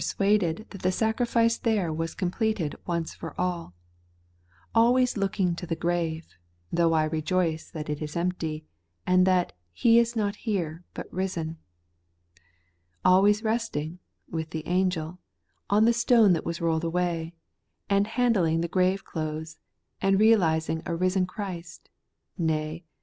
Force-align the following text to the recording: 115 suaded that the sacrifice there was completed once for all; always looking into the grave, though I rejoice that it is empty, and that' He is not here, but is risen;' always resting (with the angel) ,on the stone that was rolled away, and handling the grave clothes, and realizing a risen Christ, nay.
115 0.01 0.01
suaded 0.65 0.69
that 0.71 0.81
the 0.81 0.91
sacrifice 0.91 1.59
there 1.59 1.93
was 1.93 2.15
completed 2.15 2.73
once 2.87 3.13
for 3.13 3.39
all; 3.39 3.75
always 4.73 5.15
looking 5.15 5.49
into 5.49 5.67
the 5.67 5.75
grave, 5.75 6.25
though 6.73 6.93
I 6.93 7.03
rejoice 7.03 7.69
that 7.69 7.87
it 7.87 8.01
is 8.01 8.15
empty, 8.17 8.65
and 9.05 9.27
that' 9.27 9.53
He 9.83 9.99
is 9.99 10.15
not 10.15 10.37
here, 10.37 10.83
but 10.95 11.05
is 11.05 11.13
risen;' 11.13 11.59
always 13.05 13.43
resting 13.43 13.99
(with 14.27 14.49
the 14.49 14.65
angel) 14.65 15.19
,on 15.69 15.85
the 15.85 15.93
stone 15.93 16.33
that 16.33 16.45
was 16.45 16.61
rolled 16.61 16.83
away, 16.83 17.35
and 17.87 18.07
handling 18.07 18.61
the 18.61 18.67
grave 18.67 19.05
clothes, 19.05 19.59
and 20.01 20.19
realizing 20.19 20.81
a 20.87 20.95
risen 20.95 21.27
Christ, 21.27 21.91
nay. 22.39 22.85